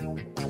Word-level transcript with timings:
Música 0.00 0.47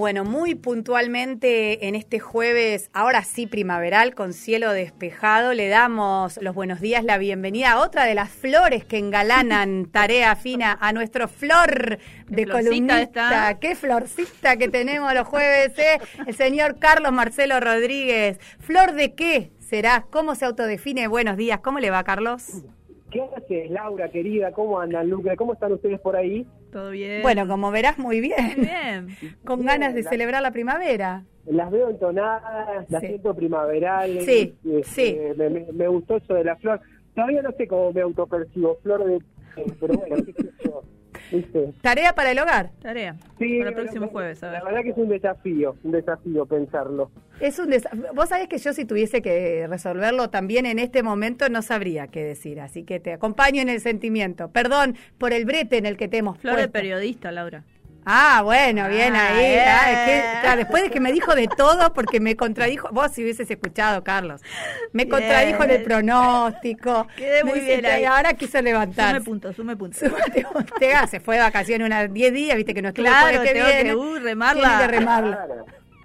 Bueno, 0.00 0.24
muy 0.24 0.54
puntualmente 0.54 1.86
en 1.86 1.94
este 1.94 2.20
jueves, 2.20 2.88
ahora 2.94 3.22
sí 3.22 3.46
primaveral, 3.46 4.14
con 4.14 4.32
cielo 4.32 4.72
despejado, 4.72 5.52
le 5.52 5.68
damos 5.68 6.38
los 6.40 6.54
buenos 6.54 6.80
días, 6.80 7.04
la 7.04 7.18
bienvenida 7.18 7.72
a 7.72 7.80
otra 7.80 8.06
de 8.06 8.14
las 8.14 8.30
flores 8.30 8.82
que 8.82 8.96
engalanan 8.96 9.84
tarea 9.92 10.36
fina 10.36 10.78
a 10.80 10.94
nuestro 10.94 11.28
flor 11.28 11.98
de 12.28 12.46
columnista. 12.46 13.58
Qué 13.60 13.76
florcita 13.76 14.56
que 14.56 14.68
tenemos 14.68 15.12
los 15.12 15.28
jueves, 15.28 15.78
¿eh? 15.78 16.00
El 16.26 16.34
señor 16.34 16.78
Carlos 16.78 17.12
Marcelo 17.12 17.60
Rodríguez. 17.60 18.38
¿Flor 18.58 18.94
de 18.94 19.14
qué 19.14 19.52
será? 19.58 20.06
¿Cómo 20.08 20.34
se 20.34 20.46
autodefine? 20.46 21.08
Buenos 21.08 21.36
días, 21.36 21.60
¿cómo 21.60 21.78
le 21.78 21.90
va, 21.90 22.02
Carlos? 22.04 22.62
¿Qué 23.10 23.22
haces, 23.36 23.70
Laura, 23.70 24.08
querida? 24.08 24.52
¿Cómo 24.52 24.78
andan, 24.78 25.10
Lucre? 25.10 25.36
¿Cómo 25.36 25.54
están 25.54 25.72
ustedes 25.72 26.00
por 26.00 26.16
ahí? 26.16 26.46
Todo 26.72 26.90
bien. 26.90 27.22
Bueno, 27.22 27.48
como 27.48 27.70
verás, 27.70 27.98
muy 27.98 28.20
bien. 28.20 28.54
Bien. 28.56 29.08
Con 29.44 29.64
ganas 29.64 29.94
de 29.94 30.02
celebrar 30.02 30.42
la 30.42 30.52
primavera. 30.52 31.24
Las 31.46 31.70
veo 31.70 31.90
entonadas, 31.90 32.88
las 32.88 33.00
siento 33.00 33.34
primaverales. 33.34 34.24
Sí, 34.24 34.54
este, 34.64 34.84
sí. 34.84 35.18
Me, 35.72 35.88
gustó 35.88 36.16
eso 36.18 36.34
de 36.34 36.44
la 36.44 36.56
flor. 36.56 36.80
Todavía 37.14 37.42
no 37.42 37.50
sé 37.52 37.66
cómo 37.66 37.92
me 37.92 38.02
autopercibo, 38.02 38.78
flor 38.82 39.04
de... 39.04 39.20
Pero 39.80 39.94
bueno, 39.94 40.16
Tarea 41.80 42.14
para 42.14 42.32
el 42.32 42.38
hogar. 42.38 42.70
Tarea. 42.80 43.16
Sí, 43.38 43.58
para 43.58 43.70
el 43.70 43.76
próximo 43.76 44.08
jueves. 44.08 44.42
La 44.42 44.62
verdad 44.62 44.82
que 44.82 44.90
es 44.90 44.96
un 44.96 45.08
desafío, 45.08 45.76
un 45.84 45.92
desafío 45.92 46.46
pensarlo. 46.46 47.10
Es 47.40 47.58
un 47.58 47.70
Vos 48.14 48.28
sabés 48.28 48.48
que 48.48 48.58
yo 48.58 48.72
si 48.72 48.84
tuviese 48.84 49.22
que 49.22 49.66
resolverlo 49.68 50.30
también 50.30 50.66
en 50.66 50.78
este 50.78 51.02
momento 51.02 51.48
no 51.48 51.62
sabría 51.62 52.08
qué 52.08 52.22
decir, 52.22 52.60
así 52.60 52.84
que 52.84 53.00
te 53.00 53.12
acompaño 53.12 53.62
en 53.62 53.68
el 53.68 53.80
sentimiento. 53.80 54.48
Perdón 54.48 54.96
por 55.18 55.32
el 55.32 55.44
brete 55.44 55.78
en 55.78 55.86
el 55.86 55.96
que 55.96 56.08
te 56.08 56.18
hemos 56.18 56.38
Flor 56.38 56.56
de 56.56 56.68
periodista, 56.68 57.32
Laura. 57.32 57.64
Ah, 58.04 58.40
bueno, 58.42 58.88
bien 58.88 59.14
ah, 59.14 59.28
ahí. 59.28 59.56
Ah, 60.44 60.56
después 60.56 60.82
de 60.82 60.90
que 60.90 61.00
me 61.00 61.12
dijo 61.12 61.34
de 61.34 61.48
todo, 61.48 61.92
porque 61.92 62.20
me 62.20 62.36
contradijo, 62.36 62.88
vos 62.92 63.12
si 63.12 63.22
hubieses 63.22 63.50
escuchado, 63.50 64.02
Carlos, 64.02 64.40
me 64.92 65.08
contradijo 65.08 65.62
en 65.64 65.70
el 65.70 65.82
pronóstico. 65.82 67.06
Quedé 67.16 67.44
muy 67.44 67.60
bien 67.60 67.84
ahí. 67.84 68.04
Ahora 68.04 68.34
quiso 68.34 68.60
levantar. 68.62 69.14
Sume 69.14 69.24
puntos, 69.24 69.56
sume 69.56 69.76
puntos. 69.76 70.02
se 71.10 71.20
fue 71.20 71.36
de 71.36 71.42
vacaciones 71.42 71.86
unas 71.86 72.12
10 72.12 72.32
días, 72.32 72.56
viste 72.56 72.74
que 72.74 72.82
no 72.82 72.88
estuvo 72.88 73.06
claro, 73.06 73.42
que 73.42 73.52
viene. 73.52 73.94
Uh, 73.94 74.18
remarla. 74.18 74.78
que 74.80 74.86
remarla. 74.86 75.46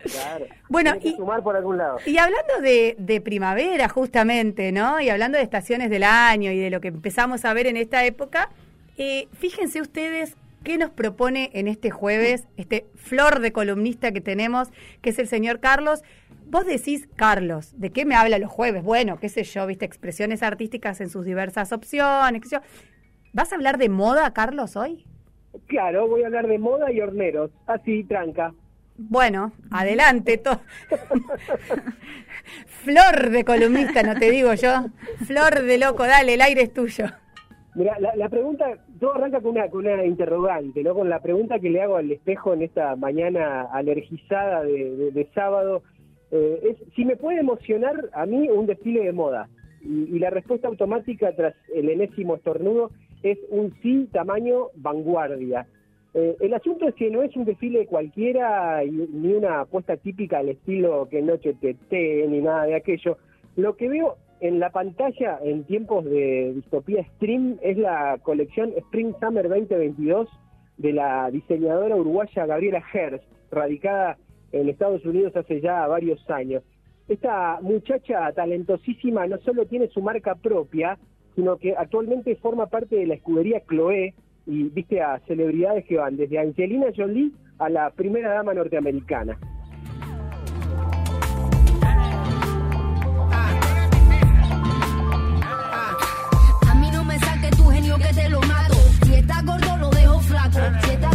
Claro. 0.04 0.46
Bueno, 0.70 0.94
y, 1.02 1.16
sumar 1.16 1.42
por 1.42 1.56
algún 1.56 1.80
lado. 1.80 1.98
y 2.06 2.18
hablando 2.20 2.62
de, 2.62 2.96
de, 3.00 3.22
primavera, 3.22 3.90
justamente, 3.90 4.72
¿no? 4.72 5.00
Y 5.00 5.10
hablando 5.10 5.40
de 5.40 5.44
estaciones 5.44 5.90
del 5.90 6.04
año 6.04 6.52
y 6.52 6.60
de 6.60 6.70
lo 6.70 6.80
que 6.80 6.90
empezamos 6.90 7.44
a 7.44 7.54
ver 7.54 7.66
en 7.66 7.76
esta 7.76 8.06
época, 8.06 8.50
eh, 8.98 9.28
fíjense 9.34 9.82
ustedes 9.82 10.36
¿Qué 10.66 10.80
nos 10.80 10.90
propone 10.90 11.52
en 11.54 11.68
este 11.68 11.92
jueves, 11.92 12.48
este 12.58 12.88
flor 12.96 13.40
de 13.40 13.52
columnista 13.52 14.12
que 14.12 14.20
tenemos, 14.20 14.70
que 15.04 15.12
es 15.12 15.20
el 15.20 15.28
señor 15.28 15.60
Carlos? 15.60 16.02
Vos 16.48 16.66
decís, 16.66 17.08
Carlos, 17.16 17.80
¿de 17.80 17.92
qué 17.92 18.04
me 18.04 18.16
habla 18.16 18.40
los 18.40 18.50
jueves? 18.50 18.84
Bueno, 18.84 19.20
qué 19.20 19.30
sé 19.30 19.44
yo, 19.44 19.68
viste, 19.68 19.86
expresiones 19.86 20.42
artísticas 20.42 21.02
en 21.02 21.12
sus 21.12 21.24
diversas 21.24 21.72
opciones, 21.72 22.42
qué 22.42 22.50
sé 22.50 22.56
yo. 22.56 22.62
¿Vas 23.32 23.52
a 23.52 23.58
hablar 23.58 23.78
de 23.78 23.90
moda, 23.90 24.34
Carlos, 24.34 24.76
hoy? 24.76 25.06
Claro, 25.68 26.08
voy 26.08 26.24
a 26.24 26.26
hablar 26.26 26.48
de 26.48 26.58
moda 26.58 26.92
y 26.92 27.00
horneros, 27.00 27.52
así, 27.68 28.04
tranca. 28.04 28.52
Bueno, 28.98 29.54
adelante. 29.70 30.42
Flor 32.66 33.30
de 33.30 33.46
columnista, 33.46 34.02
no 34.02 34.16
te 34.16 34.32
digo 34.32 34.56
yo. 34.56 34.88
Flor 35.28 35.62
de 35.62 35.78
loco, 35.78 36.08
dale, 36.08 36.34
el 36.34 36.42
aire 36.42 36.64
es 36.64 36.74
tuyo. 36.74 37.06
Mira, 37.76 38.00
la, 38.00 38.30
pregunta, 38.30 38.78
todo 39.02 39.16
arranca 39.16 39.42
con 39.42 39.52
una, 39.52 39.70
con 39.70 39.86
una 39.86 40.06
interrogante, 40.06 40.82
¿no? 40.82 40.96
Con 40.96 41.10
la 41.10 41.22
pregunta 41.22 41.60
que 41.60 41.70
le 41.70 41.82
hago 41.82 41.98
al 41.98 42.10
espejo 42.10 42.54
en 42.54 42.62
esta 42.62 42.96
mañana 42.96 43.64
alergizada 43.64 44.64
de, 44.64 45.28
sábado, 45.36 45.84
eh, 46.32 46.60
es 46.64 46.94
si 46.96 47.04
me 47.04 47.18
puede 47.18 47.42
emocionar 47.42 48.10
a 48.14 48.26
mí 48.26 48.50
un 48.50 48.66
desfile 48.66 49.04
de 49.04 49.12
moda. 49.12 49.50
Y, 49.82 50.18
la 50.20 50.30
respuesta 50.30 50.70
automática 50.70 51.36
tras 51.36 51.54
el 51.74 51.90
enésimo 51.90 52.36
estornudo 52.36 52.92
es 53.24 53.38
un 53.50 53.74
sí 53.82 54.08
tamaño 54.10 54.68
vanguardia. 54.76 55.68
Eh, 56.14 56.38
el 56.40 56.54
asunto 56.54 56.88
es 56.88 56.96
que 56.96 57.10
no 57.10 57.24
es 57.24 57.36
un 57.36 57.44
desfile 57.44 57.88
cualquiera 57.88 58.82
ni 58.86 59.34
una 59.34 59.60
apuesta 59.60 59.98
típica 59.98 60.38
al 60.38 60.48
estilo 60.48 61.10
que 61.12 61.22
noche 61.22 61.54
te 61.60 61.76
ni 62.30 62.40
nada 62.40 62.68
de 62.68 62.76
aquello. 62.76 63.18
Lo 63.58 63.76
que 63.76 63.90
veo 63.90 64.16
en 64.40 64.60
la 64.60 64.70
pantalla 64.70 65.40
en 65.44 65.64
tiempos 65.64 66.06
de 66.06 66.54
distopía 66.56 67.04
stream 67.16 67.58
es 67.62 67.78
la 67.78 68.18
colección 68.22 68.74
Spring 68.78 69.14
Summer 69.20 69.48
2022 69.48 70.28
de 70.78 70.94
la 70.94 71.30
diseñadora 71.32 71.96
uruguaya 71.96 72.46
Gabriela 72.46 72.84
Herz, 72.94 73.22
radicada 73.52 74.18
en 74.52 74.70
Estados 74.70 75.06
Unidos 75.06 75.36
hace 75.36 75.62
ya 75.62 75.88
varios 75.88 76.30
años. 76.30 76.64
Esta 77.08 77.60
muchacha 77.62 78.32
talentosísima 78.34 79.28
no 79.28 79.38
solo 79.40 79.66
tiene 79.66 79.88
su 79.88 80.02
marca 80.02 80.36
propia, 80.36 80.98
sino 81.36 81.58
que 81.58 81.76
actualmente 81.76 82.36
forma 82.38 82.68
parte 82.68 82.96
de 82.96 83.06
la 83.06 83.16
escudería 83.16 83.62
Chloé 83.68 84.16
y 84.48 84.64
viste 84.64 85.02
a 85.02 85.20
celebridades 85.28 85.86
que 85.86 85.98
van 85.98 86.18
desde 86.18 86.40
Angelina 86.40 86.88
Jolie 86.96 87.32
a 87.60 87.70
la 87.70 87.90
primera 87.92 88.34
dama 88.34 88.54
norteamericana. 88.54 89.40
Lo 100.54 100.62
dejo 100.62 100.80
flaco. 100.80 101.15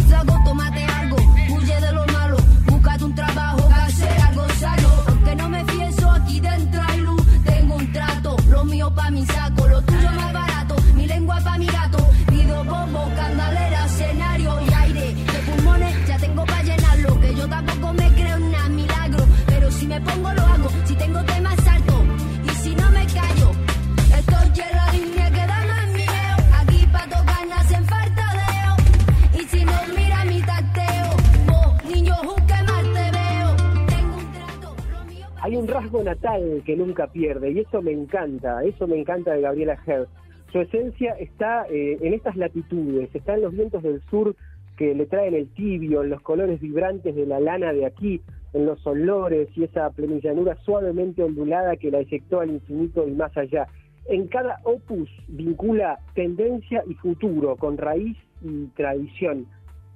que 36.65 36.75
nunca 36.75 37.07
pierde 37.07 37.51
y 37.51 37.59
eso 37.59 37.81
me 37.81 37.91
encanta, 37.91 38.63
eso 38.63 38.87
me 38.87 38.99
encanta 38.99 39.33
de 39.33 39.41
Gabriela 39.41 39.77
Herz. 39.85 40.07
Su 40.51 40.59
esencia 40.59 41.13
está 41.13 41.65
eh, 41.69 41.97
en 42.01 42.13
estas 42.13 42.35
latitudes, 42.35 43.09
está 43.13 43.35
en 43.35 43.41
los 43.41 43.53
vientos 43.53 43.83
del 43.83 44.01
sur 44.09 44.35
que 44.77 44.95
le 44.95 45.05
traen 45.05 45.33
el 45.33 45.47
tibio, 45.49 46.03
en 46.03 46.09
los 46.09 46.21
colores 46.21 46.59
vibrantes 46.59 47.15
de 47.15 47.25
la 47.25 47.39
lana 47.39 47.73
de 47.73 47.85
aquí, 47.85 48.21
en 48.53 48.65
los 48.65 48.85
olores 48.85 49.49
y 49.55 49.63
esa 49.63 49.89
plenillanura 49.91 50.57
suavemente 50.63 51.23
ondulada 51.23 51.75
que 51.75 51.91
la 51.91 51.99
eyectó 51.99 52.39
al 52.39 52.51
infinito 52.51 53.07
y 53.07 53.11
más 53.11 53.35
allá. 53.37 53.67
En 54.07 54.27
cada 54.27 54.59
opus 54.63 55.09
vincula 55.27 55.99
tendencia 56.15 56.83
y 56.87 56.95
futuro, 56.95 57.55
con 57.55 57.77
raíz 57.77 58.17
y 58.41 58.65
tradición, 58.75 59.45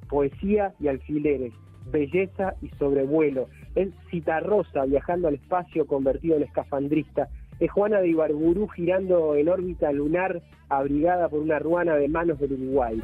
poesía 0.09 0.73
y 0.79 0.87
alfileres, 0.87 1.53
belleza 1.91 2.53
y 2.61 2.69
sobrevuelo 2.77 3.47
es 3.75 3.89
Citarrosa 4.09 4.85
viajando 4.85 5.27
al 5.27 5.35
espacio 5.35 5.85
convertido 5.85 6.37
en 6.37 6.43
escafandrista, 6.43 7.29
es 7.59 7.71
Juana 7.71 8.01
de 8.01 8.09
Ibarburú 8.09 8.67
girando 8.67 9.35
en 9.35 9.47
órbita 9.47 9.91
lunar 9.91 10.41
abrigada 10.69 11.29
por 11.29 11.39
una 11.39 11.59
ruana 11.59 11.95
de 11.95 12.07
manos 12.09 12.39
del 12.39 12.53
Uruguay. 12.53 13.01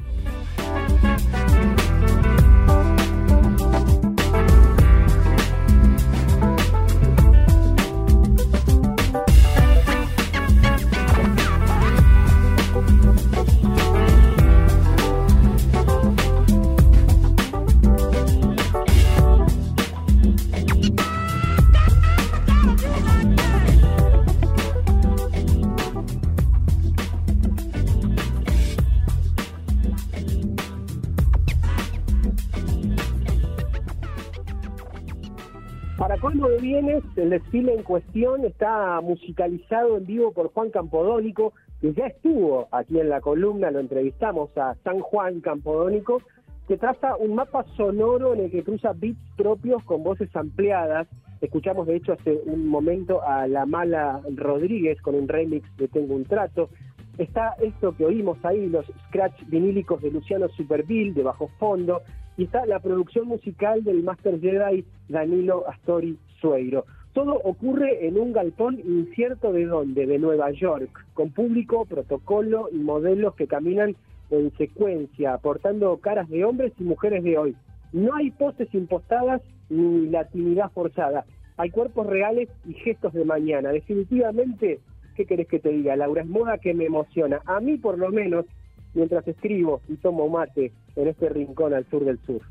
Turismo 36.21 36.49
de 36.49 37.01
el 37.15 37.29
desfile 37.31 37.73
en 37.73 37.83
cuestión 37.83 38.45
está 38.45 39.01
musicalizado 39.01 39.97
en 39.97 40.05
vivo 40.05 40.31
por 40.31 40.53
Juan 40.53 40.69
Campodónico, 40.69 41.53
que 41.81 41.93
ya 41.93 42.05
estuvo 42.05 42.67
aquí 42.71 42.99
en 42.99 43.09
la 43.09 43.21
columna, 43.21 43.71
lo 43.71 43.79
entrevistamos 43.79 44.55
a 44.55 44.75
San 44.83 44.99
Juan 44.99 45.41
Campodónico, 45.41 46.21
que 46.67 46.77
traza 46.77 47.15
un 47.15 47.33
mapa 47.33 47.65
sonoro 47.75 48.35
en 48.35 48.41
el 48.41 48.51
que 48.51 48.63
cruza 48.63 48.93
beats 48.93 49.19
propios 49.35 49.83
con 49.83 50.03
voces 50.03 50.29
ampliadas. 50.35 51.07
Escuchamos 51.41 51.87
de 51.87 51.95
hecho 51.95 52.13
hace 52.13 52.39
un 52.45 52.67
momento 52.67 53.23
a 53.23 53.47
La 53.47 53.65
Mala 53.65 54.21
Rodríguez 54.35 55.01
con 55.01 55.15
un 55.15 55.27
remix 55.27 55.67
de 55.77 55.87
Tengo 55.87 56.13
un 56.13 56.25
Trato. 56.25 56.69
Está 57.17 57.55
esto 57.61 57.95
que 57.95 58.05
oímos 58.05 58.37
ahí, 58.43 58.67
los 58.67 58.85
scratch 59.07 59.43
vinílicos 59.47 60.01
de 60.01 60.11
Luciano 60.11 60.47
Superville 60.49 61.13
de 61.13 61.23
bajo 61.23 61.49
fondo, 61.59 62.01
y 62.37 62.45
está 62.45 62.65
la 62.65 62.79
producción 62.79 63.27
musical 63.27 63.83
del 63.83 64.03
Master 64.03 64.39
Jedi 64.39 64.85
Danilo 65.09 65.67
Astori 65.67 66.17
Sueiro. 66.39 66.85
Todo 67.13 67.33
ocurre 67.43 68.07
en 68.07 68.17
un 68.17 68.31
galpón 68.31 68.79
incierto 68.79 69.51
de 69.51 69.65
dónde, 69.65 70.05
de 70.05 70.17
Nueva 70.17 70.51
York, 70.51 71.05
con 71.13 71.31
público, 71.31 71.85
protocolo 71.85 72.69
y 72.71 72.77
modelos 72.77 73.35
que 73.35 73.47
caminan 73.47 73.95
en 74.29 74.51
secuencia, 74.57 75.33
aportando 75.33 75.97
caras 75.97 76.29
de 76.29 76.45
hombres 76.45 76.71
y 76.79 76.83
mujeres 76.83 77.23
de 77.23 77.37
hoy. 77.37 77.55
No 77.91 78.15
hay 78.15 78.31
poses 78.31 78.73
impostadas 78.73 79.41
ni 79.69 80.07
latinidad 80.07 80.71
forzada. 80.71 81.25
Hay 81.57 81.69
cuerpos 81.69 82.07
reales 82.07 82.47
y 82.65 82.73
gestos 82.73 83.11
de 83.13 83.25
mañana. 83.25 83.71
Definitivamente, 83.71 84.79
¿qué 85.15 85.25
querés 85.25 85.47
que 85.47 85.59
te 85.59 85.69
diga, 85.69 85.95
Laura? 85.95 86.21
Es 86.21 86.27
moda 86.27 86.57
que 86.57 86.73
me 86.73 86.85
emociona. 86.85 87.41
A 87.45 87.59
mí, 87.59 87.77
por 87.77 87.97
lo 87.97 88.09
menos, 88.09 88.45
mientras 88.93 89.27
escribo 89.27 89.81
y 89.87 89.95
tomo 89.95 90.27
mate 90.29 90.71
en 90.95 91.07
este 91.07 91.29
rincón 91.29 91.73
al 91.73 91.85
sur 91.89 92.05
del 92.05 92.19
sur. 92.19 92.41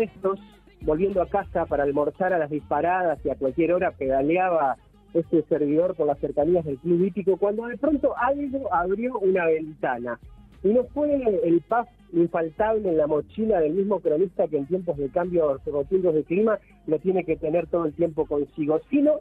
Estos, 0.00 0.38
volviendo 0.82 1.22
a 1.22 1.28
casa 1.28 1.66
para 1.66 1.84
almorzar 1.84 2.32
a 2.32 2.38
las 2.38 2.50
disparadas 2.50 3.18
y 3.24 3.30
a 3.30 3.36
cualquier 3.36 3.72
hora 3.72 3.92
pedaleaba 3.92 4.76
este 5.14 5.42
servidor 5.42 5.94
por 5.94 6.06
las 6.06 6.18
cercanías 6.18 6.64
del 6.64 6.78
club 6.78 7.04
hípico, 7.04 7.36
cuando 7.36 7.66
de 7.66 7.76
pronto 7.76 8.14
algo 8.16 8.72
abrió 8.72 9.18
una 9.18 9.46
ventana. 9.46 10.18
Y 10.62 10.68
no 10.68 10.84
fue 10.84 11.14
el 11.14 11.60
paz 11.62 11.88
infaltable 12.12 12.88
en 12.88 12.98
la 12.98 13.06
mochila 13.06 13.60
del 13.60 13.74
mismo 13.74 14.00
cronista 14.00 14.46
que 14.48 14.58
en 14.58 14.66
tiempos 14.66 14.96
de 14.98 15.08
cambios 15.10 15.64
rotundos 15.64 16.14
de 16.14 16.24
clima 16.24 16.58
lo 16.86 16.98
tiene 16.98 17.24
que 17.24 17.36
tener 17.36 17.66
todo 17.66 17.86
el 17.86 17.94
tiempo 17.94 18.26
consigo, 18.26 18.80
sino 18.90 19.20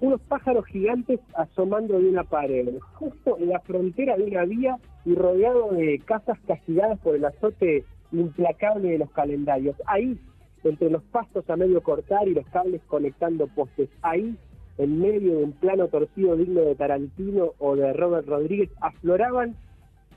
unos 0.00 0.20
pájaros 0.22 0.64
gigantes 0.66 1.20
asomando 1.34 1.98
de 1.98 2.08
una 2.08 2.22
pared, 2.24 2.68
justo 2.94 3.36
en 3.38 3.48
la 3.48 3.60
frontera 3.60 4.16
de 4.16 4.24
una 4.24 4.44
vía 4.44 4.78
y 5.04 5.14
rodeado 5.14 5.72
de 5.72 5.98
casas 6.04 6.38
castigadas 6.46 6.98
por 7.00 7.16
el 7.16 7.24
azote 7.24 7.84
implacable 8.12 8.90
de 8.90 8.98
los 8.98 9.10
calendarios. 9.10 9.76
Ahí, 9.86 10.18
entre 10.64 10.90
los 10.90 11.02
pastos 11.04 11.48
a 11.50 11.56
medio 11.56 11.82
cortar 11.82 12.26
y 12.28 12.34
los 12.34 12.46
cables 12.48 12.80
conectando 12.86 13.46
postes, 13.48 13.88
ahí, 14.02 14.36
en 14.78 15.00
medio 15.00 15.38
de 15.38 15.44
un 15.44 15.52
plano 15.52 15.88
torcido 15.88 16.36
digno 16.36 16.60
de 16.60 16.74
Tarantino 16.74 17.52
o 17.58 17.76
de 17.76 17.92
Robert 17.92 18.26
Rodríguez, 18.26 18.70
afloraban 18.80 19.56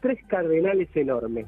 tres 0.02 0.20
cardenales 0.28 0.90
enormes. 0.96 1.46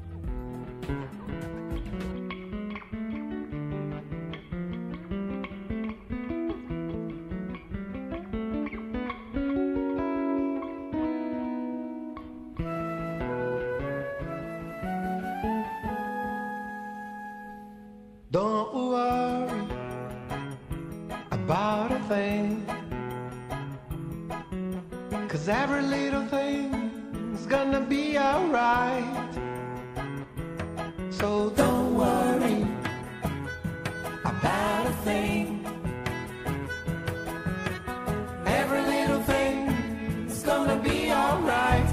Thing. 35.04 35.64
Every 38.46 38.82
little 38.82 39.20
thing's 39.20 40.42
gonna 40.44 40.76
be 40.82 41.10
alright. 41.10 41.86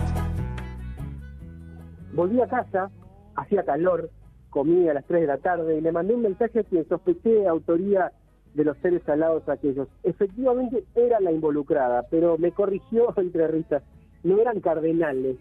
Volví 2.14 2.42
a 2.42 2.48
casa, 2.48 2.92
hacía 3.36 3.64
calor, 3.64 4.10
comí 4.50 4.88
a 4.90 4.94
las 4.94 5.06
3 5.06 5.22
de 5.22 5.28
la 5.28 5.38
tarde 5.38 5.78
y 5.78 5.82
le 5.82 5.92
mandé 5.92 6.14
un 6.14 6.22
mensaje 6.22 6.64
que 6.66 6.84
sospeché 6.84 7.30
de 7.30 7.48
autoría 7.48 8.12
de 8.54 8.66
los 8.66 8.78
seres 8.78 9.08
alados 9.08 9.48
aquellos. 9.48 9.88
Efectivamente 10.04 10.84
era 10.96 11.20
la 11.20 11.32
involucrada, 11.32 12.04
pero 12.10 12.38
me 12.38 12.52
corrigió 12.52 13.14
entre 13.18 13.48
risas. 13.48 13.84
No 14.24 14.40
eran 14.40 14.60
cardenales, 14.60 15.38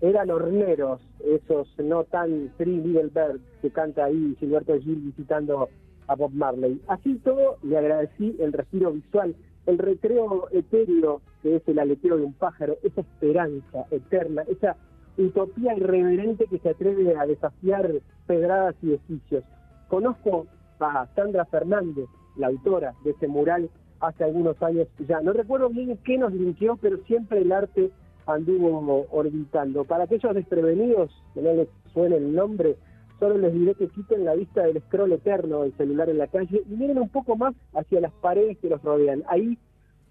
eran 0.00 0.30
horneros, 0.30 1.00
esos 1.24 1.68
no 1.78 2.04
tan 2.04 2.50
Three 2.56 2.80
Little 2.80 3.10
Birds 3.14 3.42
que 3.62 3.70
canta 3.70 4.04
ahí 4.04 4.36
Gilberto 4.38 4.78
Gil 4.80 4.96
visitando 4.96 5.68
a 6.10 6.16
Bob 6.16 6.32
Marley. 6.32 6.80
Así 6.88 7.14
todo, 7.18 7.56
le 7.62 7.78
agradecí 7.78 8.36
el 8.40 8.52
respiro 8.52 8.92
visual, 8.92 9.36
el 9.66 9.78
recreo 9.78 10.48
etéreo 10.50 11.22
que 11.42 11.56
es 11.56 11.62
el 11.68 11.78
aleteo 11.78 12.16
de 12.16 12.24
un 12.24 12.34
pájaro, 12.34 12.76
esa 12.82 13.00
esperanza 13.00 13.86
eterna, 13.90 14.42
esa 14.42 14.76
utopía 15.16 15.76
irreverente 15.76 16.46
que 16.46 16.58
se 16.58 16.70
atreve 16.70 17.16
a 17.16 17.26
desafiar 17.26 17.92
pedradas 18.26 18.74
y 18.82 18.90
edificios. 18.90 19.44
Conozco 19.88 20.46
a 20.80 21.06
Sandra 21.14 21.44
Fernández, 21.46 22.08
la 22.36 22.48
autora 22.48 22.94
de 23.04 23.12
ese 23.12 23.28
mural, 23.28 23.70
hace 24.00 24.24
algunos 24.24 24.60
años 24.62 24.88
ya. 25.06 25.20
No 25.20 25.32
recuerdo 25.32 25.68
bien 25.68 25.96
qué 26.04 26.18
nos 26.18 26.32
linkeó, 26.32 26.76
pero 26.76 26.98
siempre 27.04 27.40
el 27.40 27.52
arte 27.52 27.90
anduvo 28.26 29.06
orbitando. 29.10 29.84
Para 29.84 30.04
aquellos 30.04 30.34
desprevenidos, 30.34 31.10
que 31.34 31.42
no 31.42 31.52
les 31.54 31.68
suene 31.92 32.16
el 32.16 32.34
nombre, 32.34 32.76
solo 33.20 33.36
les 33.36 33.52
diré 33.52 33.74
que 33.74 33.88
quiten 33.88 34.24
la 34.24 34.34
vista 34.34 34.62
del 34.62 34.82
scroll 34.82 35.12
eterno 35.12 35.60
del 35.62 35.76
celular 35.76 36.08
en 36.08 36.18
la 36.18 36.26
calle 36.26 36.62
y 36.68 36.74
miren 36.74 36.98
un 36.98 37.10
poco 37.10 37.36
más 37.36 37.54
hacia 37.74 38.00
las 38.00 38.12
paredes 38.14 38.58
que 38.58 38.70
los 38.70 38.82
rodean. 38.82 39.22
Ahí 39.28 39.58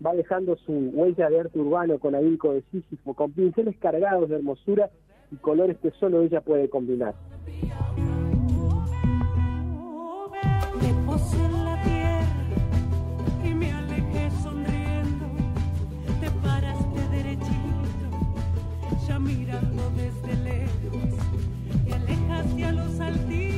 va 0.06 0.14
dejando 0.14 0.56
su 0.58 0.72
huella 0.72 1.30
de 1.30 1.40
arte 1.40 1.60
urbano 1.60 1.98
con 1.98 2.16
ahínco 2.16 2.54
de 2.54 2.62
Sísifo, 2.72 3.16
con 3.16 3.32
pinceles 3.32 3.76
cargados 3.78 4.30
de 4.30 4.36
hermosura 4.36 4.92
y 5.32 5.36
colores 5.38 5.78
que 5.80 5.92
solo 6.00 6.22
ella 6.22 6.42
puede 6.42 6.70
combinar. 6.70 7.16
Alejaste 23.02 23.46
a 23.46 23.49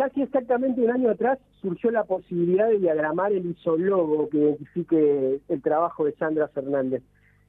Casi 0.00 0.22
exactamente 0.22 0.80
un 0.80 0.90
año 0.90 1.10
atrás 1.10 1.38
surgió 1.60 1.90
la 1.90 2.04
posibilidad 2.04 2.70
de 2.70 2.78
diagramar 2.78 3.32
el 3.32 3.44
isólogo 3.44 4.30
que 4.30 4.38
identifique 4.38 5.40
el 5.46 5.60
trabajo 5.60 6.06
de 6.06 6.12
Sandra 6.12 6.48
Fernández. 6.48 7.02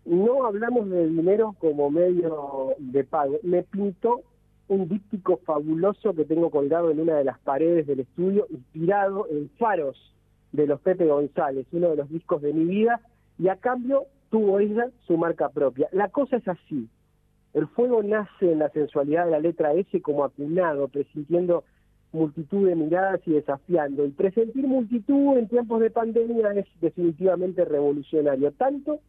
No 0.04 0.44
hablamos 0.44 0.90
de 0.90 1.08
dinero 1.08 1.56
como 1.60 1.90
medio 1.90 2.74
de 2.78 3.06
pago. 3.06 3.40
Me 3.44 3.64
pintó 3.64 4.24
un 4.68 4.90
díptico 4.90 5.38
fabuloso 5.46 6.14
que 6.14 6.26
tengo 6.26 6.50
colgado 6.50 6.92
en 6.92 7.00
una 7.00 7.16
de 7.16 7.24
las 7.24 7.40
paredes 7.40 7.88
del 7.88 8.02
estudio, 8.02 8.48
inspirado 8.50 9.28
en 9.32 9.50
Faros 9.52 10.14
de 10.52 10.68
los 10.68 10.82
Pepe 10.82 11.06
González, 11.06 11.66
uno 11.72 11.92
de 11.92 11.96
los 11.96 12.10
discos 12.10 12.42
de 12.42 12.52
mi 12.52 12.66
vida, 12.66 13.00
y 13.40 13.48
a 13.48 13.56
cambio 13.56 14.08
tuvo 14.30 14.60
ella 14.60 14.90
su 15.08 15.16
marca 15.16 15.48
propia. 15.48 15.88
La 15.94 16.10
cosa 16.10 16.36
es 16.36 16.48
así. 16.50 16.90
El 17.54 17.68
fuego 17.68 18.04
nace 18.04 18.52
en 18.52 18.60
la 18.60 18.68
sensualidad 18.72 19.24
de 19.24 19.32
la 19.32 19.40
letra 19.40 19.72
S 19.72 20.02
como 20.02 20.26
acunado, 20.26 20.90
presintiendo 20.90 21.64
multitud 22.12 22.68
de 22.68 22.76
miradas 22.76 23.22
y 23.26 23.32
desafiando. 23.32 24.06
Y 24.06 24.10
presentir 24.12 24.68
multitud 24.68 25.38
en 25.38 25.48
tiempos 25.48 25.82
de 25.82 25.92
pandemia 25.92 26.52
es 26.52 26.66
definitivamente 26.82 27.66
revolucionario, 27.66 28.52
tanto 28.54 29.00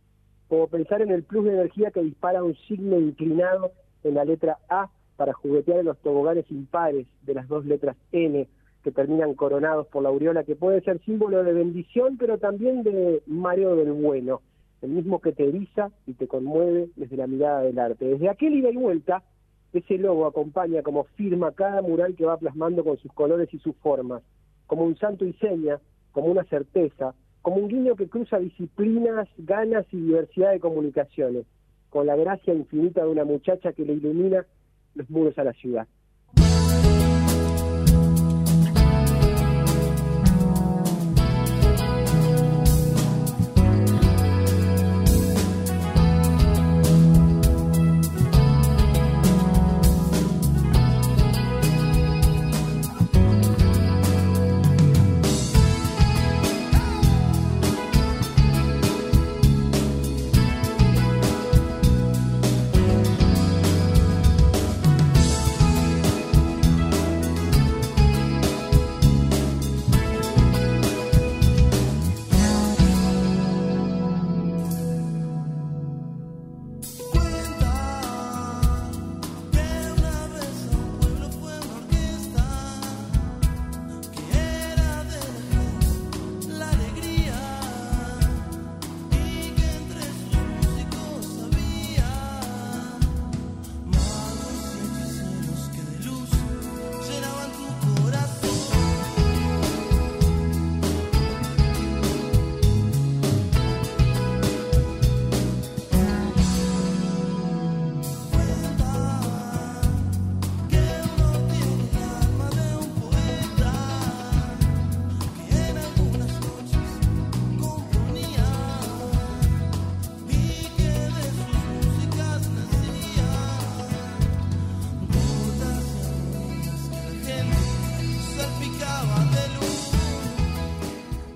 como 0.48 0.68
pensar 0.68 1.02
en 1.02 1.10
el 1.10 1.22
plus 1.22 1.44
de 1.44 1.54
energía 1.54 1.90
que 1.90 2.02
dispara 2.02 2.44
un 2.44 2.54
signo 2.68 2.98
inclinado 2.98 3.72
en 4.04 4.14
la 4.14 4.24
letra 4.24 4.58
A 4.68 4.90
para 5.16 5.32
juguetear 5.32 5.80
en 5.80 5.86
los 5.86 5.98
toboganes 5.98 6.50
impares 6.50 7.06
de 7.22 7.34
las 7.34 7.48
dos 7.48 7.64
letras 7.64 7.96
N 8.12 8.46
que 8.82 8.90
terminan 8.90 9.34
coronados 9.34 9.86
por 9.86 10.02
la 10.02 10.08
aureola, 10.08 10.44
que 10.44 10.56
puede 10.56 10.80
ser 10.82 11.00
símbolo 11.04 11.44
de 11.44 11.52
bendición, 11.52 12.16
pero 12.18 12.38
también 12.38 12.82
de 12.82 13.22
mareo 13.26 13.76
del 13.76 13.92
bueno, 13.92 14.40
el 14.82 14.90
mismo 14.90 15.20
que 15.20 15.32
te 15.32 15.48
eriza 15.48 15.90
y 16.06 16.14
te 16.14 16.26
conmueve 16.26 16.88
desde 16.96 17.16
la 17.16 17.28
mirada 17.28 17.60
del 17.60 17.78
arte. 17.78 18.04
Desde 18.04 18.28
aquel 18.28 18.54
ida 18.54 18.70
y 18.70 18.76
vuelta, 18.76 19.22
ese 19.72 19.98
logo 19.98 20.26
acompaña 20.26 20.82
como 20.82 21.04
firma 21.04 21.52
cada 21.52 21.82
mural 21.82 22.14
que 22.14 22.26
va 22.26 22.36
plasmando 22.36 22.84
con 22.84 22.98
sus 22.98 23.12
colores 23.12 23.52
y 23.52 23.58
sus 23.58 23.74
formas, 23.76 24.22
como 24.66 24.84
un 24.84 24.96
santo 24.96 25.24
y 25.24 25.32
seña, 25.34 25.80
como 26.12 26.28
una 26.28 26.44
certeza, 26.44 27.14
como 27.40 27.56
un 27.56 27.68
guiño 27.68 27.96
que 27.96 28.08
cruza 28.08 28.38
disciplinas, 28.38 29.28
ganas 29.38 29.86
y 29.92 29.96
diversidad 29.96 30.52
de 30.52 30.60
comunicaciones, 30.60 31.46
con 31.90 32.06
la 32.06 32.16
gracia 32.16 32.54
infinita 32.54 33.02
de 33.02 33.10
una 33.10 33.24
muchacha 33.24 33.72
que 33.72 33.84
le 33.84 33.94
ilumina 33.94 34.46
los 34.94 35.10
muros 35.10 35.38
a 35.38 35.44
la 35.44 35.52
ciudad. 35.54 35.88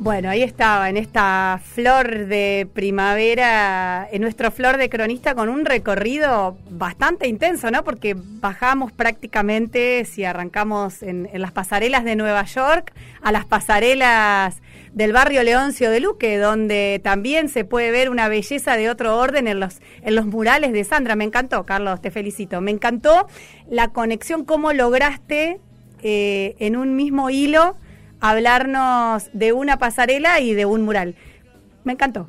Bueno, 0.06 0.30
ahí 0.30 0.44
estaba, 0.44 0.88
en 0.88 0.96
esta 0.96 1.60
flor 1.60 2.26
de 2.26 2.68
primavera, 2.72 4.06
en 4.12 4.22
nuestro 4.22 4.52
flor 4.52 4.76
de 4.76 4.88
cronista, 4.88 5.34
con 5.34 5.48
un 5.48 5.64
recorrido 5.64 6.56
bastante 6.70 7.26
intenso, 7.26 7.72
¿no? 7.72 7.82
Porque 7.82 8.14
bajamos 8.16 8.92
prácticamente, 8.92 10.04
si 10.04 10.24
arrancamos 10.24 11.02
en, 11.02 11.28
en 11.32 11.42
las 11.42 11.50
pasarelas 11.50 12.04
de 12.04 12.14
Nueva 12.14 12.44
York, 12.44 12.92
a 13.20 13.32
las 13.32 13.46
pasarelas 13.46 14.62
del 14.92 15.12
barrio 15.12 15.42
Leoncio 15.42 15.90
de 15.90 15.98
Luque, 15.98 16.38
donde 16.38 17.00
también 17.02 17.48
se 17.48 17.64
puede 17.64 17.90
ver 17.90 18.08
una 18.08 18.28
belleza 18.28 18.76
de 18.76 18.88
otro 18.88 19.18
orden 19.18 19.48
en 19.48 19.58
los, 19.58 19.80
en 20.02 20.14
los 20.14 20.26
murales 20.26 20.72
de 20.72 20.84
Sandra. 20.84 21.16
Me 21.16 21.24
encantó, 21.24 21.66
Carlos, 21.66 22.00
te 22.00 22.12
felicito. 22.12 22.60
Me 22.60 22.70
encantó 22.70 23.26
la 23.68 23.88
conexión, 23.88 24.44
cómo 24.44 24.72
lograste 24.72 25.58
eh, 26.04 26.54
en 26.60 26.76
un 26.76 26.94
mismo 26.94 27.28
hilo 27.28 27.76
hablarnos 28.20 29.30
de 29.32 29.52
una 29.52 29.78
pasarela 29.78 30.40
y 30.40 30.54
de 30.54 30.66
un 30.66 30.82
mural. 30.82 31.14
Me 31.84 31.92
encantó. 31.92 32.28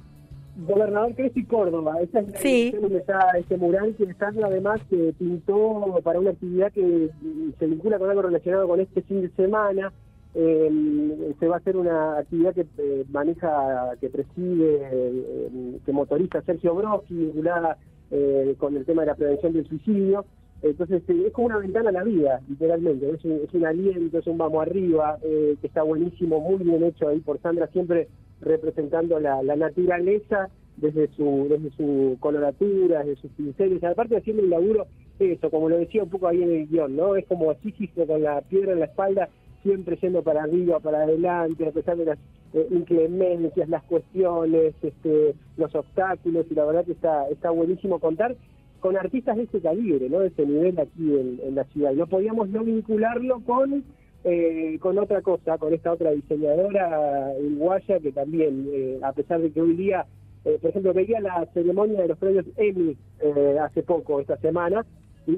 Gobernador 0.65 1.13
Crespi 1.13 1.43
Córdoba, 1.45 1.95
esa 2.01 2.19
es 2.19 2.29
la 2.31 2.37
Sí. 2.39 2.73
donde 2.81 2.97
está 2.97 3.29
este 3.37 3.57
mural 3.57 3.93
que 3.95 4.11
Sandra 4.15 4.47
además 4.47 4.81
eh, 4.91 5.13
pintó 5.17 5.99
para 6.03 6.19
una 6.19 6.31
actividad 6.31 6.71
que 6.71 6.81
mm, 7.21 7.51
se 7.59 7.65
vincula 7.67 7.99
con 7.99 8.09
algo 8.09 8.23
relacionado 8.23 8.67
con 8.67 8.79
este 8.79 9.01
fin 9.03 9.21
de 9.21 9.29
semana. 9.35 9.93
Eh, 10.33 11.33
se 11.39 11.47
va 11.47 11.55
a 11.55 11.59
hacer 11.59 11.77
una 11.77 12.17
actividad 12.19 12.53
que 12.55 12.65
eh, 12.77 13.05
maneja, 13.11 13.91
que 14.01 14.09
preside, 14.09 14.79
eh, 14.91 15.79
que 15.85 15.91
motoriza 15.91 16.41
Sergio 16.41 16.73
Broski, 16.75 17.13
vinculada 17.13 17.77
eh, 18.11 18.55
con 18.57 18.75
el 18.75 18.85
tema 18.85 19.03
de 19.03 19.07
la 19.07 19.15
prevención 19.15 19.53
del 19.53 19.67
suicidio. 19.67 20.25
Entonces 20.61 21.03
eh, 21.07 21.23
es 21.27 21.33
como 21.33 21.47
una 21.47 21.57
ventana 21.57 21.89
a 21.89 21.93
la 21.93 22.03
vida, 22.03 22.41
literalmente. 22.49 23.09
Es 23.09 23.23
un, 23.23 23.41
es 23.43 23.53
un 23.53 23.65
aliento, 23.65 24.17
es 24.17 24.27
un 24.27 24.37
vamos 24.37 24.61
arriba, 24.61 25.17
eh, 25.23 25.55
que 25.61 25.67
está 25.67 25.83
buenísimo, 25.83 26.39
muy 26.39 26.63
bien 26.63 26.83
hecho 26.83 27.07
ahí 27.07 27.19
por 27.19 27.39
Sandra, 27.41 27.67
siempre 27.67 28.07
representando 28.41 29.19
la, 29.19 29.41
naturaleza 29.41 30.49
desde 30.77 31.07
su 31.15 31.47
desde 31.49 31.71
su 31.71 32.17
coloratura, 32.19 32.99
desde 32.99 33.21
sus 33.21 33.31
pinceles, 33.31 33.83
aparte 33.83 34.17
haciendo 34.17 34.43
un 34.43 34.49
laburo, 34.51 34.87
eso, 35.19 35.49
como 35.49 35.69
lo 35.69 35.77
decía 35.77 36.03
un 36.03 36.09
poco 36.09 36.27
ahí 36.27 36.43
en 36.43 36.51
el 36.51 36.67
guion, 36.67 36.95
¿no? 36.95 37.15
Es 37.15 37.25
como 37.25 37.53
Sísifo 37.55 38.05
con 38.05 38.21
la 38.21 38.41
piedra 38.41 38.73
en 38.73 38.79
la 38.79 38.85
espalda, 38.85 39.29
siempre 39.63 39.97
yendo 39.97 40.21
para 40.21 40.43
arriba, 40.43 40.79
para 40.79 41.03
adelante, 41.03 41.67
a 41.67 41.71
pesar 41.71 41.97
de 41.97 42.05
las 42.05 42.19
eh, 42.53 42.67
inclemencias, 42.69 43.67
las 43.69 43.83
cuestiones, 43.83 44.75
este, 44.83 45.33
los 45.57 45.73
obstáculos, 45.73 46.45
y 46.51 46.53
la 46.53 46.65
verdad 46.65 46.85
que 46.85 46.91
está, 46.91 47.27
está 47.29 47.49
buenísimo 47.49 47.99
contar 47.99 48.35
con 48.79 48.97
artistas 48.97 49.37
de 49.37 49.43
ese 49.43 49.61
calibre, 49.61 50.09
¿no? 50.09 50.19
de 50.19 50.27
ese 50.27 50.45
nivel 50.45 50.79
aquí 50.79 51.13
en, 51.13 51.39
en 51.43 51.55
la 51.55 51.63
ciudad. 51.65 51.91
Y 51.91 51.95
no 51.95 52.07
podíamos 52.07 52.49
no 52.49 52.63
vincularlo 52.63 53.41
con 53.41 53.83
eh, 54.23 54.77
con 54.81 54.97
otra 54.97 55.21
cosa, 55.21 55.57
con 55.57 55.73
esta 55.73 55.91
otra 55.91 56.11
diseñadora 56.11 57.31
uruguaya 57.39 57.99
que 57.99 58.11
también, 58.11 58.67
eh, 58.73 58.99
a 59.01 59.13
pesar 59.13 59.39
de 59.41 59.51
que 59.51 59.61
hoy 59.61 59.73
día, 59.73 60.05
eh, 60.43 60.57
por 60.61 60.71
ejemplo, 60.71 60.93
veía 60.93 61.19
la 61.21 61.47
ceremonia 61.53 62.01
de 62.01 62.07
los 62.09 62.17
premios 62.17 62.45
Emmy 62.57 62.97
eh, 63.21 63.57
hace 63.61 63.83
poco, 63.83 64.19
esta 64.19 64.37
semana, 64.37 64.85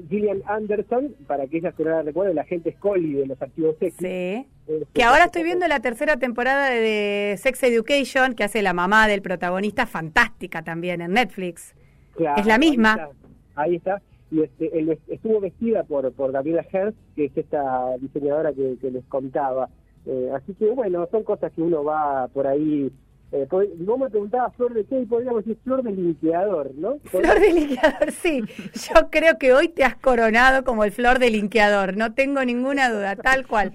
Gillian 0.08 0.42
Anderson, 0.46 1.14
para 1.26 1.46
que 1.46 1.58
ella 1.58 1.72
se 1.76 1.84
la 1.84 2.02
recuerde, 2.02 2.32
la 2.32 2.44
gente 2.44 2.72
Scully 2.72 3.14
de 3.14 3.26
los 3.26 3.42
archivos 3.42 3.76
X. 3.80 3.94
Sí. 3.98 4.46
Que 4.92 5.02
ahora 5.02 5.24
estoy 5.24 5.42
viendo 5.42 5.66
la 5.66 5.80
tercera 5.80 6.16
temporada 6.16 6.70
de, 6.70 6.80
de 6.80 7.36
Sex 7.38 7.62
Education, 7.64 8.34
que 8.34 8.44
hace 8.44 8.62
la 8.62 8.72
mamá 8.72 9.08
del 9.08 9.20
protagonista, 9.20 9.86
fantástica 9.86 10.62
también 10.62 11.00
en 11.00 11.12
Netflix. 11.12 11.74
Claro, 12.14 12.40
es 12.40 12.46
la 12.46 12.58
misma. 12.58 13.10
Ahí 13.54 13.76
está. 13.76 14.00
Y 14.30 14.42
este, 14.42 14.78
él 14.78 14.98
estuvo 15.08 15.40
vestida 15.40 15.82
por, 15.84 16.12
por 16.12 16.32
Gabriela 16.32 16.64
Hertz, 16.70 16.96
que 17.16 17.24
es 17.26 17.36
esta 17.36 17.96
diseñadora 17.98 18.52
que, 18.52 18.76
que 18.80 18.90
les 18.90 19.04
contaba. 19.06 19.68
Eh, 20.06 20.30
así 20.34 20.54
que 20.54 20.70
bueno, 20.70 21.06
son 21.10 21.24
cosas 21.24 21.52
que 21.52 21.62
uno 21.62 21.84
va 21.84 22.28
por 22.28 22.46
ahí 22.46 22.90
Eh, 23.32 23.46
vos 23.48 23.98
me 23.98 24.10
preguntabas 24.10 24.52
flor 24.56 24.74
de 24.74 24.84
qué 24.84 25.02
y 25.02 25.06
podríamos 25.06 25.44
decir 25.44 25.56
flor 25.62 25.84
de 25.84 25.92
linkeador, 25.92 26.74
¿no? 26.74 26.98
Flor 27.04 27.38
de 27.38 27.52
linkeador, 27.52 28.10
sí. 28.10 28.42
Yo 28.74 29.08
creo 29.08 29.38
que 29.38 29.52
hoy 29.52 29.68
te 29.68 29.84
has 29.84 29.94
coronado 29.94 30.64
como 30.64 30.82
el 30.82 30.90
flor 30.90 31.20
de 31.20 31.30
linkeador, 31.30 31.96
no 31.96 32.12
tengo 32.12 32.44
ninguna 32.44 32.90
duda, 32.90 33.14
tal 33.14 33.46
cual. 33.46 33.72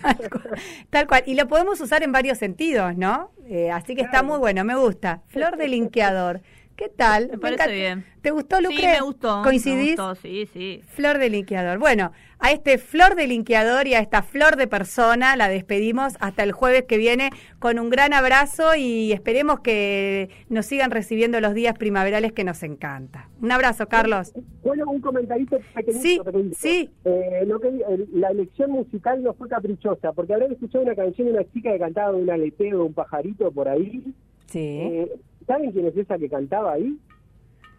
Tal 0.00 0.30
cual. 0.30 0.58
Tal 0.88 1.06
cual. 1.06 1.22
Y 1.26 1.34
lo 1.34 1.48
podemos 1.48 1.82
usar 1.82 2.02
en 2.02 2.12
varios 2.12 2.38
sentidos, 2.38 2.96
¿no? 2.96 3.30
Eh, 3.46 3.70
así 3.70 3.94
que 3.94 4.00
está 4.00 4.22
muy 4.22 4.38
bueno, 4.38 4.64
me 4.64 4.74
gusta. 4.74 5.20
Flor 5.28 5.58
de 5.58 5.68
linkeador. 5.68 6.40
¿Qué 6.76 6.88
tal? 6.88 7.28
Me 7.30 7.38
parece 7.38 7.72
bien. 7.72 8.04
¿Te 8.20 8.32
gustó, 8.32 8.60
Lucre? 8.60 8.78
Sí, 8.78 8.86
me 8.86 9.00
gustó. 9.00 9.42
¿Coincidís? 9.44 9.96
Me 9.96 10.02
gustó, 10.02 10.14
sí, 10.16 10.46
sí. 10.52 10.80
Flor 10.88 11.18
de 11.18 11.30
linkeador. 11.30 11.78
Bueno, 11.78 12.10
a 12.40 12.50
este 12.50 12.78
flor 12.78 13.14
de 13.14 13.28
linkeador 13.28 13.86
y 13.86 13.94
a 13.94 14.00
esta 14.00 14.22
flor 14.22 14.56
de 14.56 14.66
persona 14.66 15.36
la 15.36 15.48
despedimos 15.48 16.14
hasta 16.18 16.42
el 16.42 16.50
jueves 16.50 16.84
que 16.84 16.96
viene 16.96 17.30
con 17.60 17.78
un 17.78 17.90
gran 17.90 18.12
abrazo 18.12 18.74
y 18.74 19.12
esperemos 19.12 19.60
que 19.60 20.30
nos 20.48 20.66
sigan 20.66 20.90
recibiendo 20.90 21.40
los 21.40 21.54
días 21.54 21.78
primaverales 21.78 22.32
que 22.32 22.42
nos 22.42 22.62
encanta. 22.64 23.28
Un 23.40 23.52
abrazo, 23.52 23.86
Carlos. 23.86 24.32
Bueno, 24.64 24.84
un 24.90 25.00
comentarito 25.00 25.58
pequeñito. 25.74 26.02
Sí, 26.02 26.20
pequeñito. 26.24 26.56
sí. 26.58 26.90
Eh, 27.04 27.44
lo 27.46 27.60
que, 27.60 27.70
la 28.14 28.30
elección 28.30 28.72
musical 28.72 29.22
no 29.22 29.32
fue 29.34 29.48
caprichosa, 29.48 30.12
porque 30.12 30.34
habrán 30.34 30.50
escuchado 30.50 30.82
una 30.82 30.96
canción 30.96 31.28
de 31.28 31.34
una 31.34 31.44
chica 31.52 31.70
que 31.72 31.78
cantaba 31.78 32.12
de 32.12 32.22
un 32.22 32.30
aleteo 32.30 32.78
de 32.78 32.84
un 32.84 32.94
pajarito 32.94 33.52
por 33.52 33.68
ahí. 33.68 34.02
Sí. 34.46 34.78
Eh, 34.82 35.12
¿Saben 35.46 35.72
quién 35.72 35.86
es 35.86 35.96
esa 35.96 36.18
que 36.18 36.28
cantaba 36.28 36.72
ahí? 36.72 36.96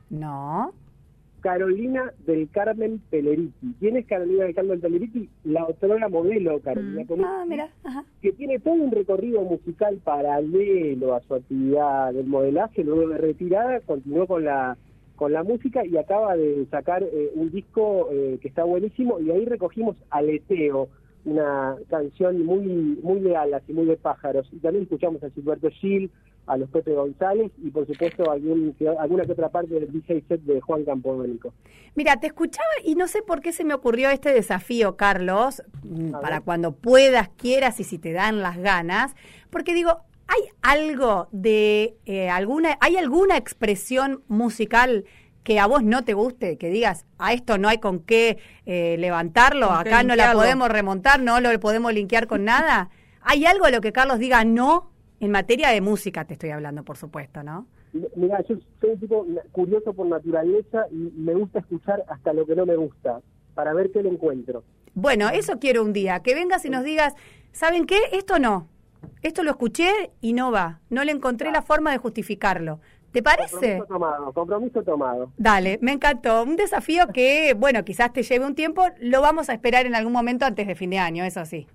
No. 0.09 0.71
Carolina 1.41 2.11
del 2.25 2.49
Carmen 2.49 2.99
Peleriti. 3.11 3.75
¿Quién 3.79 3.97
es 3.97 4.05
Carolina 4.07 4.45
del 4.45 4.55
Carmen 4.55 4.81
Peleriti? 4.81 5.29
La 5.43 5.65
otra 5.65 6.09
modelo, 6.09 6.59
Carolina 6.59 7.03
Mm. 7.03 7.07
Peleriti, 7.07 7.23
Ah, 7.29 7.45
mira. 7.47 7.69
Ajá. 7.83 8.03
que 8.21 8.31
tiene 8.31 8.57
todo 8.59 8.73
un 8.73 8.91
recorrido 8.91 9.41
musical 9.41 9.99
paralelo 10.03 11.13
a 11.13 11.21
su 11.21 11.35
actividad 11.35 12.13
del 12.13 12.25
modelaje, 12.25 12.83
luego 12.83 13.09
de 13.09 13.17
retirada, 13.19 13.79
continuó 13.81 14.25
con 14.27 14.43
la 14.45 14.77
con 15.15 15.31
la 15.31 15.43
música 15.43 15.85
y 15.85 15.95
acaba 15.95 16.35
de 16.35 16.65
sacar 16.69 17.01
eh, 17.01 17.31
un 17.35 17.49
disco 17.49 18.09
eh, 18.11 18.37
que 18.41 18.49
está 18.49 18.65
buenísimo 18.65 19.17
y 19.21 19.31
ahí 19.31 19.45
recogimos 19.45 19.95
Aleteo, 20.09 20.89
una 21.23 21.77
canción 21.89 22.43
muy 22.45 22.99
muy 23.01 23.21
de 23.21 23.33
alas 23.37 23.63
y 23.69 23.71
muy 23.73 23.85
de 23.85 23.95
pájaros. 23.95 24.45
Y 24.51 24.57
también 24.57 24.83
escuchamos 24.83 25.23
a 25.23 25.29
Gilberto 25.29 25.69
Gil, 25.69 26.11
a 26.47 26.57
los 26.57 26.69
Pepe 26.69 26.93
González 26.93 27.51
y 27.61 27.71
por 27.71 27.87
supuesto 27.87 28.29
algún, 28.29 28.75
alguna 28.99 29.25
que 29.25 29.31
otra 29.31 29.49
parte 29.49 29.73
del 29.73 29.91
DJ 29.91 30.23
set 30.27 30.41
de 30.41 30.61
Juan 30.61 30.85
Campodónico. 30.85 31.53
Mira, 31.95 32.19
te 32.19 32.27
escuchaba 32.27 32.67
y 32.83 32.95
no 32.95 33.07
sé 33.07 33.21
por 33.21 33.41
qué 33.41 33.51
se 33.51 33.63
me 33.63 33.73
ocurrió 33.73 34.09
este 34.09 34.33
desafío, 34.33 34.95
Carlos, 34.95 35.63
mm, 35.83 36.15
A 36.15 36.21
para 36.21 36.35
ver. 36.37 36.45
cuando 36.45 36.73
puedas, 36.73 37.29
quieras 37.29 37.79
y 37.79 37.83
si 37.83 37.97
te 37.97 38.11
dan 38.11 38.41
las 38.41 38.57
ganas, 38.57 39.15
porque 39.49 39.73
digo, 39.73 40.01
¿hay 40.27 40.41
algo 40.61 41.27
de 41.31 41.95
eh, 42.05 42.29
alguna, 42.29 42.77
hay 42.81 42.97
alguna 42.97 43.37
expresión 43.37 44.23
musical 44.27 45.05
que 45.43 45.59
a 45.59 45.67
vos 45.67 45.83
no 45.83 46.03
te 46.03 46.13
guste, 46.13 46.57
que 46.57 46.69
digas, 46.69 47.05
a 47.19 47.31
esto 47.33 47.57
no 47.57 47.69
hay 47.69 47.77
con 47.77 47.99
qué 47.99 48.39
eh, 48.65 48.97
levantarlo, 48.97 49.67
Con 49.67 49.77
acá 49.77 50.03
no 50.03 50.15
la 50.15 50.33
podemos 50.33 50.69
remontar, 50.69 51.21
no 51.21 51.39
lo 51.39 51.59
podemos 51.59 51.93
linkear 51.93 52.27
con 52.27 52.45
nada? 52.45 52.89
¿Hay 53.21 53.45
algo 53.45 53.65
a 53.65 53.71
lo 53.71 53.79
que 53.79 53.91
Carlos 53.91 54.19
diga 54.19 54.43
no 54.43 54.91
en 55.19 55.31
materia 55.31 55.69
de 55.69 55.81
música, 55.81 56.25
te 56.25 56.33
estoy 56.33 56.49
hablando, 56.51 56.83
por 56.83 56.97
supuesto, 56.97 57.43
¿no? 57.43 57.67
Mira, 58.15 58.43
yo 58.47 58.57
soy 58.81 58.89
un 58.91 58.99
tipo 58.99 59.25
curioso 59.51 59.93
por 59.93 60.07
naturaleza 60.07 60.85
y 60.91 61.11
me 61.15 61.33
gusta 61.33 61.59
escuchar 61.59 62.03
hasta 62.07 62.33
lo 62.33 62.45
que 62.45 62.55
no 62.55 62.65
me 62.65 62.75
gusta, 62.75 63.21
para 63.53 63.73
ver 63.73 63.91
qué 63.91 64.03
le 64.03 64.09
encuentro. 64.09 64.63
Bueno, 64.93 65.29
eso 65.29 65.59
quiero 65.59 65.83
un 65.83 65.93
día, 65.93 66.21
que 66.21 66.35
vengas 66.35 66.65
y 66.65 66.69
nos 66.69 66.83
digas, 66.83 67.13
¿saben 67.51 67.85
qué? 67.85 67.97
Esto 68.11 68.39
no. 68.39 68.67
Esto 69.21 69.43
lo 69.43 69.51
escuché 69.51 70.11
y 70.21 70.33
no 70.33 70.51
va. 70.51 70.79
No 70.89 71.03
le 71.03 71.11
encontré 71.11 71.51
la 71.51 71.61
forma 71.61 71.91
de 71.91 71.97
justificarlo. 71.97 72.79
¿Te 73.11 73.23
parece? 73.23 73.77
Compromiso 73.77 73.85
tomado, 73.85 74.33
compromiso 74.33 74.83
tomado. 74.83 75.31
Dale, 75.37 75.79
me 75.81 75.93
encantó. 75.93 76.43
Un 76.43 76.57
desafío 76.57 77.07
que, 77.13 77.53
bueno, 77.57 77.85
quizás 77.85 78.11
te 78.11 78.23
lleve 78.23 78.45
un 78.45 78.55
tiempo. 78.55 78.83
Lo 78.99 79.21
vamos 79.21 79.49
a 79.49 79.53
esperar 79.53 79.85
en 79.85 79.95
algún 79.95 80.11
momento 80.11 80.45
antes 80.45 80.67
de 80.67 80.75
fin 80.75 80.89
de 80.89 80.99
año, 80.99 81.23
eso 81.23 81.45
sí. 81.45 81.65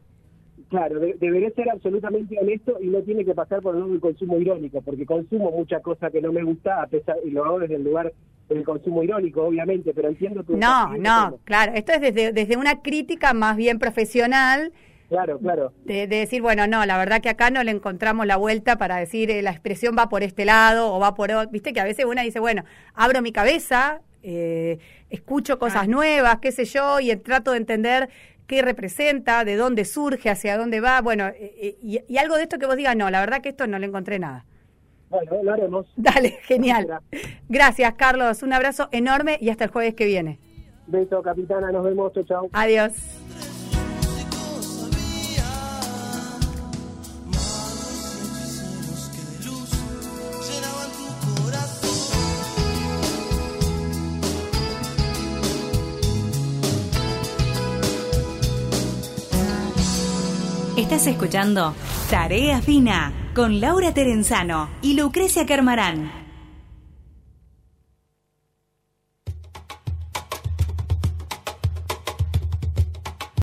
Claro, 0.71 1.01
de- 1.01 1.15
deberé 1.19 1.51
ser 1.53 1.69
absolutamente 1.69 2.39
honesto 2.41 2.79
y 2.81 2.87
no 2.87 3.01
tiene 3.03 3.25
que 3.25 3.35
pasar 3.35 3.61
por 3.61 3.75
el 3.75 3.81
lado 3.81 3.91
del 3.93 4.01
consumo 4.01 4.39
irónico, 4.39 4.81
porque 4.83 5.05
consumo 5.05 5.51
mucha 5.51 5.81
cosa 5.81 6.11
que 6.11 6.23
no 6.23 6.33
me 6.33 6.43
gusta, 6.45 6.81
a 6.81 6.87
pesar, 6.87 7.17
y 7.25 7.31
lo 7.31 7.45
hago 7.45 7.59
desde 7.59 7.75
el 7.75 7.83
lugar 7.85 8.13
del 8.49 8.63
consumo 8.65 9.03
irónico, 9.03 9.43
obviamente, 9.45 9.93
pero 9.93 10.09
entiendo 10.09 10.45
tu 10.45 10.57
No, 10.57 10.97
no, 10.97 11.25
como- 11.31 11.39
claro. 11.45 11.73
Esto 11.75 11.93
es 11.93 12.01
desde, 12.01 12.33
desde 12.33 12.57
una 12.57 12.83
crítica 12.83 13.35
más 13.35 13.57
bien 13.57 13.79
profesional 13.81 14.73
Claro, 15.09 15.41
claro. 15.41 15.73
de, 15.85 16.07
de 16.07 16.17
decir, 16.19 16.41
bueno, 16.41 16.69
no, 16.69 16.87
la 16.87 16.97
verdad 16.99 17.21
que 17.21 17.29
acá 17.31 17.51
no 17.51 17.65
le 17.65 17.73
encontramos 17.73 18.27
la 18.27 18.37
vuelta 18.37 18.79
para 18.79 18.97
decir 18.99 19.29
eh, 19.33 19.43
la 19.43 19.51
expresión 19.51 19.97
va 19.99 20.09
por 20.09 20.23
este 20.23 20.45
lado 20.45 20.95
o 20.95 21.01
va 21.01 21.17
por 21.17 21.33
otro. 21.33 21.51
Viste 21.51 21.73
que 21.73 21.81
a 21.81 21.85
veces 21.85 22.05
una 22.05 22.23
dice, 22.23 22.39
bueno, 22.39 22.63
abro 22.95 23.21
mi 23.23 23.33
cabeza, 23.33 24.03
eh, 24.23 24.79
escucho 25.11 25.59
cosas 25.59 25.89
nuevas, 25.89 26.39
qué 26.39 26.53
sé 26.53 26.65
yo, 26.65 27.01
y 27.01 27.15
trato 27.17 27.51
de 27.51 27.57
entender 27.57 28.09
qué 28.51 28.63
representa, 28.63 29.45
de 29.45 29.55
dónde 29.55 29.85
surge, 29.85 30.29
hacia 30.29 30.59
dónde 30.59 30.81
va. 30.81 31.01
Bueno, 31.01 31.29
eh, 31.29 31.55
eh, 31.57 31.79
y, 31.81 32.01
y 32.09 32.19
algo 32.19 32.35
de 32.37 32.43
esto 32.43 32.59
que 32.59 32.67
vos 32.67 32.75
digas, 32.75 32.97
no, 32.97 33.09
la 33.09 33.21
verdad 33.21 33.41
que 33.41 33.51
esto 33.51 33.69
no 33.69 33.79
le 33.79 33.87
encontré 33.87 34.19
nada. 34.19 34.45
Bueno, 35.09 35.31
lo 35.45 35.53
haremos. 35.53 35.87
Dale, 35.95 36.31
genial. 36.43 37.01
Gracias, 37.49 37.95
Carlos. 37.95 38.43
Un 38.43 38.53
abrazo 38.53 38.89
enorme 38.91 39.39
y 39.41 39.51
hasta 39.51 39.65
el 39.65 39.71
jueves 39.71 39.95
que 39.95 40.07
viene. 40.07 40.41
Beso, 40.89 41.23
capitana, 41.23 41.71
nos 41.71 41.85
vemos, 41.85 42.13
chau, 42.13 42.25
chau. 42.25 42.51
Adiós. 42.53 42.93
Estás 61.01 61.15
escuchando 61.15 61.75
Tarea 62.11 62.61
Fina 62.61 63.11
con 63.35 63.59
Laura 63.59 63.95
Terenzano 63.95 64.69
y 64.83 64.93
Lucrecia 65.01 65.47
Kermarán. 65.47 66.20